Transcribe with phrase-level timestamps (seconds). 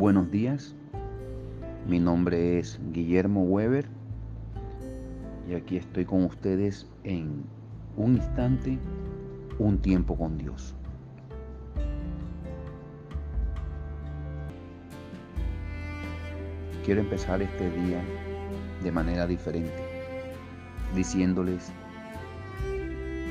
[0.00, 0.74] buenos días.
[1.86, 3.84] Mi nombre es Guillermo Weber
[5.46, 7.44] y aquí estoy con ustedes en
[7.98, 8.78] un instante,
[9.58, 10.74] un tiempo con Dios.
[16.82, 18.02] Quiero empezar este día
[18.82, 19.84] de manera diferente,
[20.96, 21.70] diciéndoles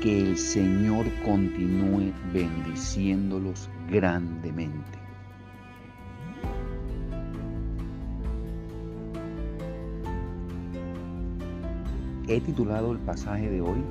[0.00, 5.03] que el Señor continúe bendiciéndolos grandemente.
[12.26, 13.84] He titulado el pasaje de hoy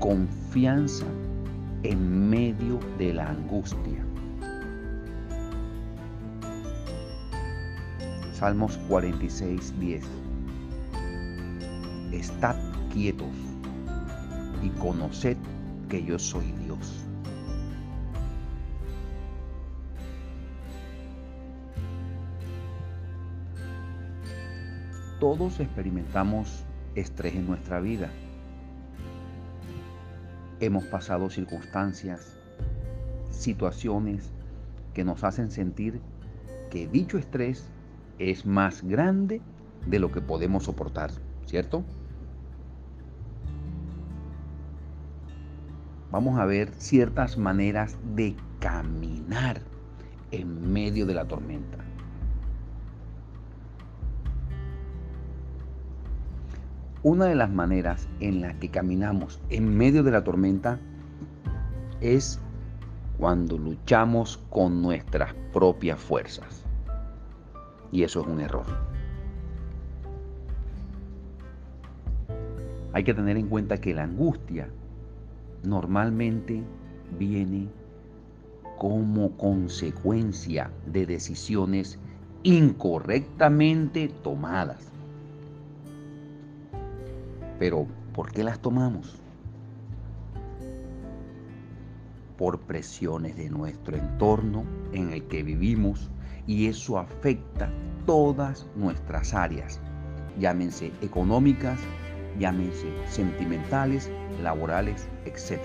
[0.00, 1.06] Confianza
[1.82, 4.04] en medio de la angustia.
[8.32, 10.04] Salmos 46, 10.
[12.12, 12.56] Estad
[12.92, 13.34] quietos
[14.62, 15.38] y conoced
[15.88, 17.07] que yo soy Dios.
[25.20, 28.08] Todos experimentamos estrés en nuestra vida.
[30.60, 32.36] Hemos pasado circunstancias,
[33.30, 34.30] situaciones
[34.94, 36.00] que nos hacen sentir
[36.70, 37.68] que dicho estrés
[38.20, 39.40] es más grande
[39.86, 41.10] de lo que podemos soportar,
[41.46, 41.82] ¿cierto?
[46.12, 49.62] Vamos a ver ciertas maneras de caminar
[50.30, 51.78] en medio de la tormenta.
[57.04, 60.80] Una de las maneras en las que caminamos en medio de la tormenta
[62.00, 62.40] es
[63.18, 66.64] cuando luchamos con nuestras propias fuerzas.
[67.92, 68.66] Y eso es un error.
[72.92, 74.68] Hay que tener en cuenta que la angustia
[75.62, 76.64] normalmente
[77.16, 77.68] viene
[78.76, 81.98] como consecuencia de decisiones
[82.42, 84.97] incorrectamente tomadas.
[87.58, 89.20] Pero, ¿por qué las tomamos?
[92.36, 96.10] Por presiones de nuestro entorno en el que vivimos
[96.46, 97.70] y eso afecta
[98.06, 99.80] todas nuestras áreas,
[100.38, 101.78] llámense económicas,
[102.38, 104.10] llámense sentimentales,
[104.42, 105.60] laborales, etc.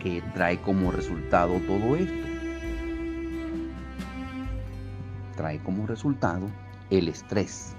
[0.00, 2.28] ¿Qué trae como resultado todo esto?
[5.36, 6.46] Trae como resultado
[6.90, 7.74] el estrés,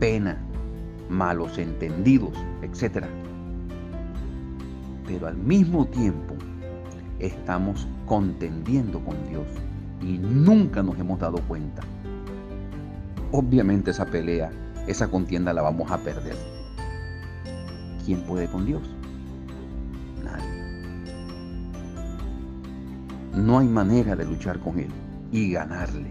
[0.00, 0.42] pena,
[1.12, 3.04] malos entendidos, etc.
[5.06, 6.34] Pero al mismo tiempo
[7.18, 9.46] estamos contendiendo con Dios
[10.00, 11.82] y nunca nos hemos dado cuenta.
[13.30, 14.50] Obviamente esa pelea,
[14.86, 16.36] esa contienda la vamos a perder.
[18.04, 18.82] ¿Quién puede con Dios?
[20.24, 20.62] Nadie.
[23.36, 24.90] No hay manera de luchar con Él
[25.30, 26.10] y ganarle.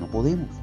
[0.00, 0.61] No podemos.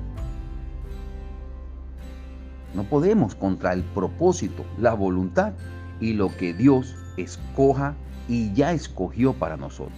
[2.73, 5.53] No podemos contra el propósito, la voluntad
[5.99, 7.95] y lo que Dios escoja
[8.27, 9.97] y ya escogió para nosotros.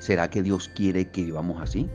[0.00, 1.88] ¿Será que Dios quiere que vivamos así?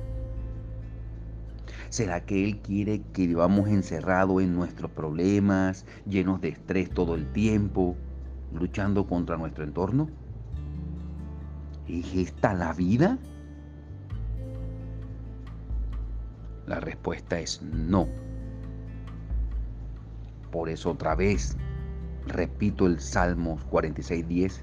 [1.90, 7.32] ¿Será que Él quiere que vivamos encerrados en nuestros problemas, llenos de estrés todo el
[7.32, 7.96] tiempo,
[8.54, 10.10] luchando contra nuestro entorno?
[11.88, 13.18] ¿Es esta la vida?
[16.68, 18.08] La respuesta es no.
[20.52, 21.58] Por eso otra vez
[22.28, 24.62] repito el Salmo 46.10,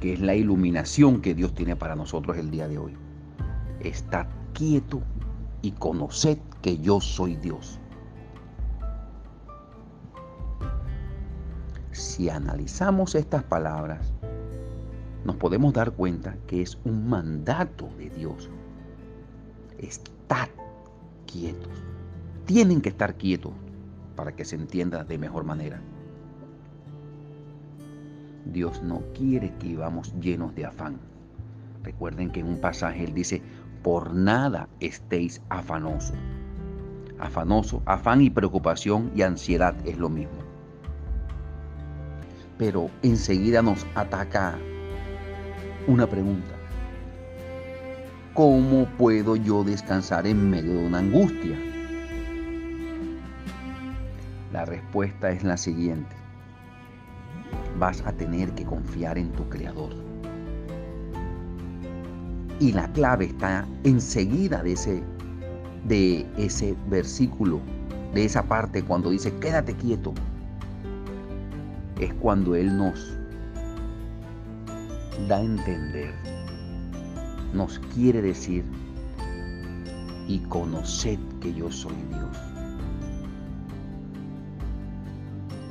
[0.00, 2.96] que es la iluminación que Dios tiene para nosotros el día de hoy.
[3.80, 5.02] Estad quieto
[5.62, 7.80] y conoced que yo soy Dios.
[11.92, 14.12] Si analizamos estas palabras,
[15.24, 18.48] nos podemos dar cuenta que es un mandato de Dios.
[19.78, 20.48] Estad
[21.30, 21.72] quietos.
[22.46, 23.52] Tienen que estar quietos
[24.16, 25.80] para que se entienda de mejor manera.
[28.46, 30.98] Dios no quiere que vivamos llenos de afán.
[31.82, 33.42] Recuerden que en un pasaje Él dice,
[33.82, 36.16] por nada estéis afanosos.
[37.18, 40.38] Afanoso, afán y preocupación y ansiedad es lo mismo.
[42.58, 44.58] Pero enseguida nos ataca
[45.86, 46.59] una pregunta.
[48.42, 51.58] ¿Cómo puedo yo descansar en medio de una angustia?
[54.50, 56.16] La respuesta es la siguiente.
[57.78, 59.90] Vas a tener que confiar en tu Creador.
[62.60, 65.02] Y la clave está enseguida de ese,
[65.84, 67.60] de ese versículo,
[68.14, 70.14] de esa parte cuando dice, quédate quieto.
[72.00, 73.18] Es cuando Él nos
[75.28, 76.14] da a entender,
[77.52, 78.64] nos quiere decir,
[80.28, 82.36] y conoced que yo soy Dios.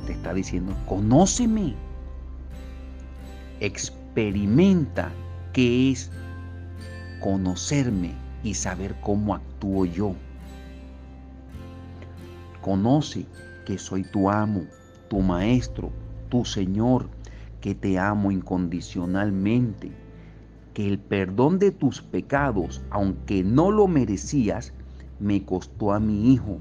[0.06, 1.74] Te está diciendo, conóceme,
[3.60, 5.10] experimenta
[5.54, 6.10] qué es
[7.20, 8.12] conocerme
[8.42, 10.14] y saber cómo actúo yo.
[12.60, 13.24] Conoce
[13.64, 14.64] que soy tu amo,
[15.08, 15.90] tu maestro,
[16.28, 17.08] tu Señor,
[17.62, 19.90] que te amo incondicionalmente,
[20.74, 24.72] que el perdón de tus pecados, aunque no lo merecías,
[25.18, 26.58] me costó a mi Hijo,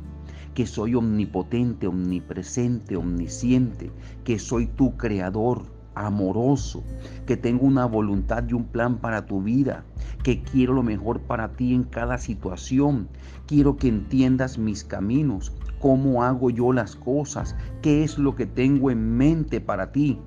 [0.53, 3.91] que soy omnipotente, omnipresente, omnisciente,
[4.23, 5.63] que soy tu creador
[5.95, 6.83] amoroso,
[7.25, 9.83] que tengo una voluntad y un plan para tu vida,
[10.23, 13.09] que quiero lo mejor para ti en cada situación.
[13.47, 18.91] Quiero que entiendas mis caminos, cómo hago yo las cosas, qué es lo que tengo
[18.91, 20.19] en mente para ti,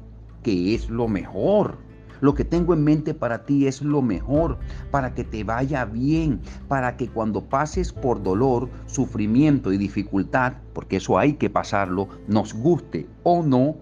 [0.43, 1.79] qué es lo mejor.
[2.23, 4.57] Lo que tengo en mente para ti es lo mejor,
[4.93, 10.99] para que te vaya bien, para que cuando pases por dolor, sufrimiento y dificultad, porque
[10.99, 13.75] eso hay que pasarlo, nos guste o no,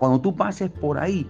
[0.00, 1.24] cuando tú pases por ahí,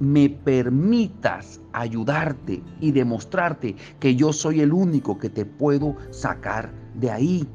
[0.00, 7.08] me permitas ayudarte y demostrarte que yo soy el único que te puedo sacar de
[7.08, 7.48] ahí.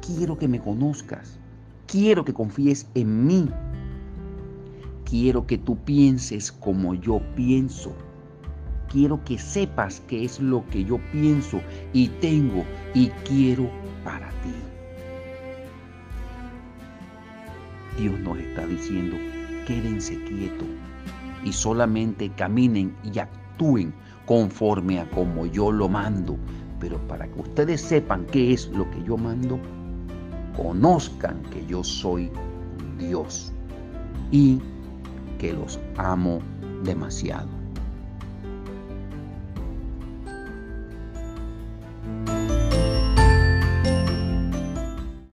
[0.00, 1.38] Quiero que me conozcas.
[1.86, 3.50] Quiero que confíes en mí.
[5.08, 7.94] Quiero que tú pienses como yo pienso.
[8.90, 11.62] Quiero que sepas qué es lo que yo pienso
[11.94, 12.62] y tengo
[12.92, 13.70] y quiero
[14.04, 14.52] para ti.
[17.98, 19.16] Dios nos está diciendo,
[19.66, 20.68] quédense quietos
[21.42, 23.94] y solamente caminen y actúen
[24.26, 26.36] conforme a como yo lo mando.
[26.80, 29.58] Pero para que ustedes sepan qué es lo que yo mando,
[30.54, 32.30] conozcan que yo soy
[32.98, 33.54] Dios
[34.30, 34.60] y
[35.38, 36.40] que los amo
[36.82, 37.57] demasiado.